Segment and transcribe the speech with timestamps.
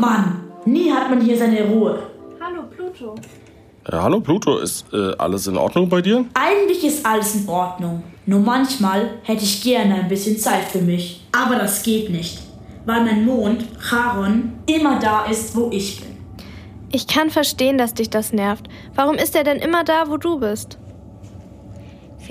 [0.00, 1.98] Mann, nie hat man hier seine Ruhe.
[2.40, 3.14] Hallo Pluto.
[3.84, 6.24] Äh, hallo Pluto, ist äh, alles in Ordnung bei dir?
[6.34, 8.02] Eigentlich ist alles in Ordnung.
[8.24, 11.26] Nur manchmal hätte ich gerne ein bisschen Zeit für mich.
[11.32, 12.38] Aber das geht nicht,
[12.86, 16.16] weil mein Mond, Charon, immer da ist, wo ich bin.
[16.92, 18.68] Ich kann verstehen, dass dich das nervt.
[18.94, 20.78] Warum ist er denn immer da, wo du bist?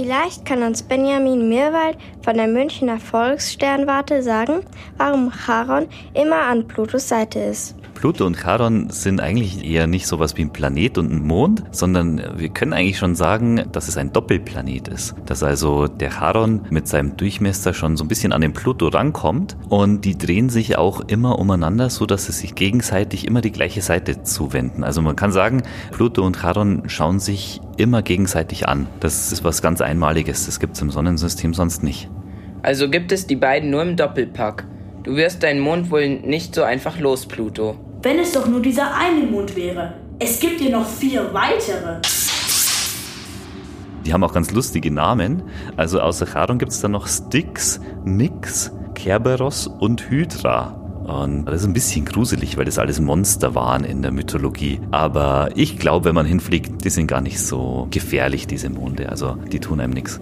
[0.02, 4.62] Vielleicht kann uns Benjamin Mirwald von der Münchner Volkssternwarte sagen,
[4.96, 7.76] warum Charon immer an Plutos Seite ist.
[8.00, 12.22] Pluto und Charon sind eigentlich eher nicht sowas wie ein Planet und ein Mond, sondern
[12.38, 15.16] wir können eigentlich schon sagen, dass es ein Doppelplanet ist.
[15.26, 19.58] Dass also der Charon mit seinem Durchmesser schon so ein bisschen an den Pluto rankommt
[19.68, 23.82] und die drehen sich auch immer umeinander, so dass sie sich gegenseitig immer die gleiche
[23.82, 24.86] Seite zuwenden.
[24.86, 28.88] Also man kann sagen, Pluto und Charon schauen sich immer gegenseitig an.
[29.02, 30.46] Das ist was ganz Einmaliges.
[30.46, 32.10] Das gibt es im Sonnensystem sonst nicht.
[32.62, 34.66] Also gibt es die beiden nur im Doppelpack.
[35.04, 37.76] Du wirst deinen Mond wohl nicht so einfach los, Pluto.
[38.02, 39.94] Wenn es doch nur dieser eine Mond wäre.
[40.20, 42.00] Es gibt hier noch vier weitere.
[44.06, 45.44] Die haben auch ganz lustige Namen.
[45.76, 50.80] Also außer Charon gibt es dann noch Styx, Nyx, Kerberos und Hydra.
[51.06, 54.80] Und das ist ein bisschen gruselig, weil das alles Monster waren in der Mythologie.
[54.92, 59.10] Aber ich glaube, wenn man hinfliegt, die sind gar nicht so gefährlich, diese Monde.
[59.10, 60.22] Also die tun einem nichts.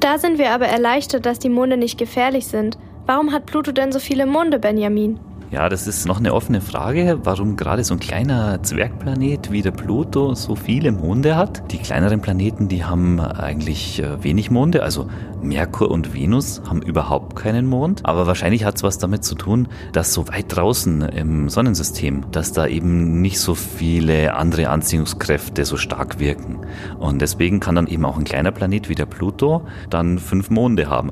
[0.00, 2.76] Da sind wir aber erleichtert, dass die Monde nicht gefährlich sind.
[3.06, 5.20] Warum hat Pluto denn so viele Monde, Benjamin?
[5.50, 9.70] Ja, das ist noch eine offene Frage, warum gerade so ein kleiner Zwergplanet wie der
[9.70, 11.72] Pluto so viele Monde hat.
[11.72, 15.08] Die kleineren Planeten, die haben eigentlich äh, wenig Monde, also
[15.40, 18.04] Merkur und Venus haben überhaupt keinen Mond.
[18.04, 22.52] Aber wahrscheinlich hat es was damit zu tun, dass so weit draußen im Sonnensystem, dass
[22.52, 26.58] da eben nicht so viele andere Anziehungskräfte so stark wirken.
[26.98, 30.90] Und deswegen kann dann eben auch ein kleiner Planet wie der Pluto dann fünf Monde
[30.90, 31.10] haben.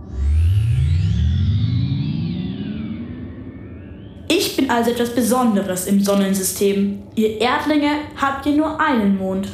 [4.68, 7.02] Also etwas Besonderes im Sonnensystem.
[7.14, 9.48] Ihr Erdlinge habt ihr nur einen Mond.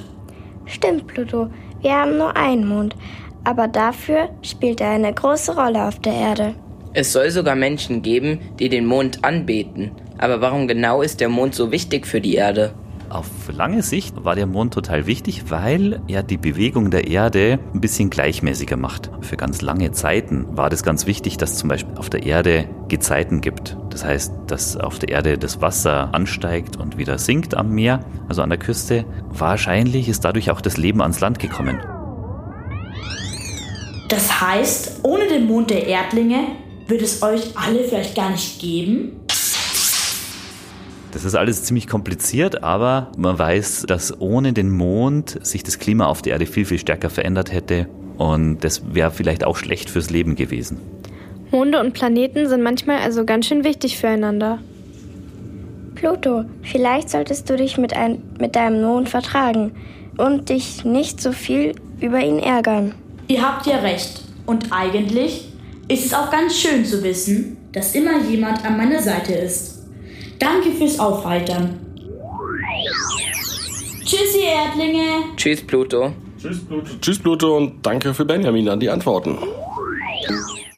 [0.66, 1.48] Stimmt, Pluto.
[1.80, 2.96] Wir haben nur einen Mond.
[3.44, 6.54] Aber dafür spielt er eine große Rolle auf der Erde.
[6.94, 9.90] Es soll sogar Menschen geben, die den Mond anbeten.
[10.18, 12.72] Aber warum genau ist der Mond so wichtig für die Erde?
[13.08, 17.80] Auf lange Sicht war der Mond total wichtig, weil er die Bewegung der Erde ein
[17.80, 19.10] bisschen gleichmäßiger macht.
[19.20, 23.42] Für ganz lange Zeiten war das ganz wichtig, dass zum Beispiel auf der Erde Gezeiten
[23.42, 23.76] gibt.
[23.92, 28.40] Das heißt, dass auf der Erde das Wasser ansteigt und wieder sinkt am Meer, also
[28.40, 29.04] an der Küste.
[29.28, 31.78] Wahrscheinlich ist dadurch auch das Leben ans Land gekommen.
[34.08, 36.46] Das heißt, ohne den Mond der Erdlinge
[36.88, 39.20] wird es euch alle vielleicht gar nicht geben?
[41.10, 46.06] Das ist alles ziemlich kompliziert, aber man weiß, dass ohne den Mond sich das Klima
[46.06, 47.88] auf der Erde viel, viel stärker verändert hätte.
[48.16, 50.80] Und das wäre vielleicht auch schlecht fürs Leben gewesen.
[51.52, 54.58] Monde und Planeten sind manchmal also ganz schön wichtig füreinander.
[55.94, 59.72] Pluto, vielleicht solltest du dich mit, ein, mit deinem Mond vertragen
[60.16, 62.94] und dich nicht so viel über ihn ärgern.
[63.28, 64.22] Ihr habt ja recht.
[64.46, 65.48] Und eigentlich
[65.88, 69.82] ist es auch ganz schön zu wissen, dass immer jemand an meiner Seite ist.
[70.38, 71.78] Danke fürs Aufheitern.
[74.04, 75.06] Tschüss, ihr Erdlinge.
[75.36, 76.12] Tschüss, Pluto.
[76.40, 76.86] Tschüss Pluto.
[77.00, 79.38] Tschüss Pluto und danke für Benjamin an die Antworten.